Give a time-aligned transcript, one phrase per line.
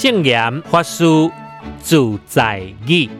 [0.00, 1.04] 圣严法师
[1.80, 3.10] 自在语，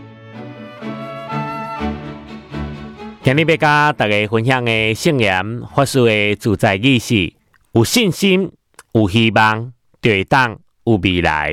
[3.20, 7.32] 今日要甲大家分享的圣严法师的自在语是：
[7.72, 8.52] 有信心、
[8.92, 11.50] 有希望，就会当有未来。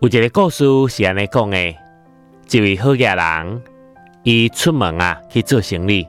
[0.00, 1.74] 有一个故事是安尼讲的：
[2.50, 3.62] 一位好业人，
[4.22, 6.08] 伊出门啊去做生意，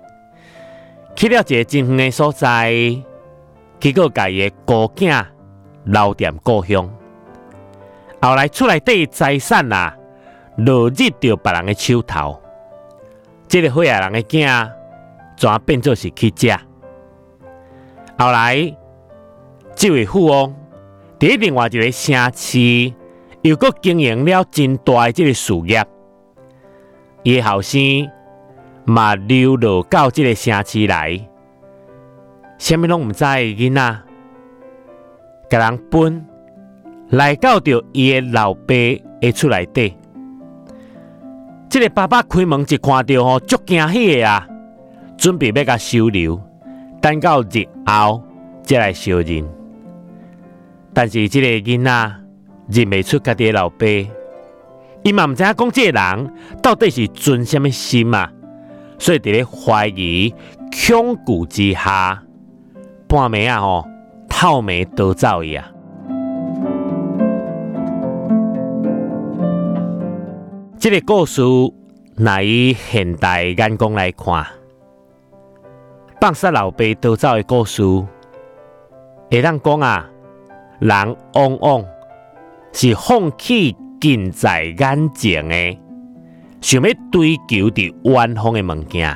[1.18, 2.73] 去了一个真远的所在。
[3.84, 5.26] 结果，家己的孤囝
[5.84, 6.90] 留在故乡，
[8.22, 9.94] 后来厝内底财产啊，
[10.55, 12.41] 落入到别人的手头。
[13.50, 14.72] 这个好野人的囝，
[15.36, 16.58] 全变做是乞食？
[18.18, 18.74] 后来，
[19.76, 20.55] 这位富翁
[21.20, 22.94] 伫另外一个城市，
[23.41, 25.86] 又搁经营了真大的这个事业。
[27.24, 28.10] 伊后生
[28.86, 31.27] 嘛流落到这个城市来。
[32.64, 34.00] 虾米拢毋知的囡仔，
[35.50, 36.26] 甲人分
[37.10, 38.74] 来到着伊的老爸
[39.20, 39.94] 的厝内底。
[41.70, 44.48] 这个爸爸开门一看到吼，足惊喜个啊！
[45.18, 46.41] 准备要甲收留，
[47.02, 48.24] 等到日后
[48.64, 49.46] 才来收人。
[50.94, 52.16] 但是即个囡仔
[52.70, 53.86] 认袂出家己的老爸，
[55.04, 58.32] 伊嘛毋知影讲即个人到底是存什么心啊？
[58.98, 60.34] 所以伫咧怀疑、
[60.72, 62.23] 恐惧之下。
[63.14, 63.88] 半暝啊吼，
[64.28, 65.69] 透眉逃走伊啊！
[70.80, 71.44] 这个故事，
[72.16, 74.44] 拿以现代眼光来看，
[76.19, 77.84] 放杀老爸逃走的故事，
[79.30, 80.09] 会当讲啊，
[80.80, 81.86] 人往往
[82.72, 85.80] 是放弃近在眼前的，
[86.62, 89.16] 想要追求伫远方的物件，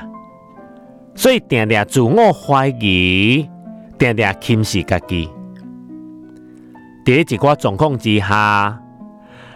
[1.16, 3.50] 所以定定自我怀疑。
[3.98, 5.30] 定定轻视家己，
[7.06, 8.80] 伫一寡状况之下，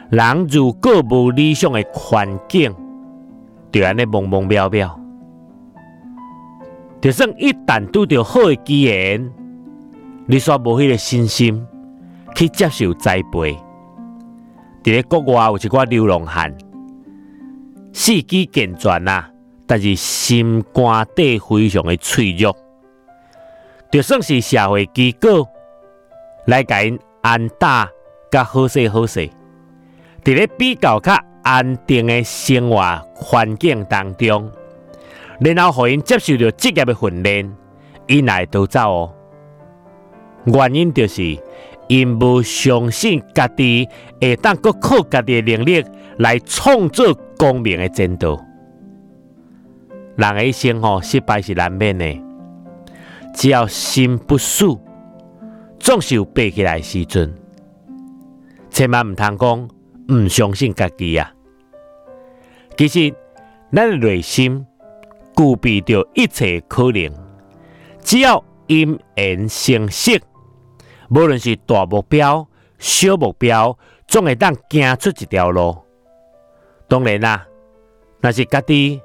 [0.10, 2.74] 人如果无理想的环境，
[3.72, 4.92] 就安尼懵懵渺渺。
[7.02, 9.32] 就算一旦拄到好的机缘，
[10.26, 11.66] 你煞无迄个信心
[12.36, 13.58] 去接受栽培。
[14.84, 16.56] 伫咧国外有一寡流浪汉，
[17.94, 19.30] 四肢健全啊，
[19.66, 22.56] 但是心肝底非常的脆弱。
[23.92, 25.48] 就算是社会机构
[26.46, 27.90] 来甲因安搭
[28.32, 29.30] 甲好势好势，
[30.24, 31.14] 伫咧比较较
[31.44, 32.82] 安定的生活
[33.14, 34.50] 环境当中，
[35.42, 37.54] 然后互因接受到职业的训练，
[38.08, 39.14] 因来逃走哦。
[40.46, 41.38] 原因就是
[41.88, 43.88] 因无相信家己
[44.22, 45.84] 会当搁靠家己的能力
[46.18, 47.04] 来创造
[47.38, 48.40] 光明的前途。
[50.16, 52.31] 人的一生吼失败是难免的。
[53.34, 54.66] 只要心不死，
[55.80, 57.34] 总是有爬起来时阵。
[58.70, 59.70] 千万唔通讲
[60.18, 61.34] 唔相信家己啊！
[62.78, 63.14] 其实，
[63.72, 64.66] 咱的内心
[65.36, 67.12] 具备着一切可能。
[68.02, 70.20] 只要因缘成熟，
[71.10, 72.48] 无论是大目标、
[72.80, 73.78] 小目标，
[74.08, 75.78] 总会当行出一条路。
[76.88, 77.46] 当然啦，
[78.20, 79.00] 那是家己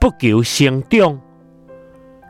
[0.00, 1.20] 不求成长。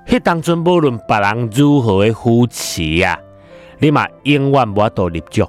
[0.07, 3.19] 迄当阵，无论别人如何的扶持啊，
[3.79, 5.45] 你嘛永远无法度立足。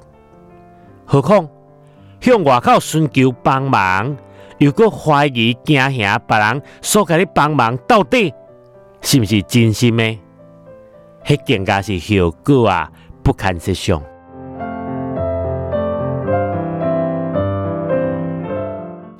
[1.04, 1.48] 何况
[2.20, 4.16] 向外口寻求帮忙，
[4.58, 8.34] 又搁怀疑惊吓别人所给你帮忙，到底
[9.00, 10.18] 是毋是真心的？
[11.24, 12.90] 迄更加是后果啊，
[13.22, 14.02] 不堪设想。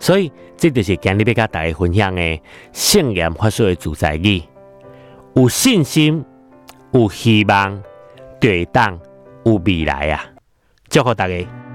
[0.01, 2.41] 所以，这就是今日要甲大家分享的
[2.73, 4.43] 圣言法师的主宰语。
[5.39, 6.25] 有信心，
[6.91, 7.81] 有希望，
[8.41, 8.99] 对当
[9.45, 10.25] 有未来啊！
[10.89, 11.68] 祝福大家。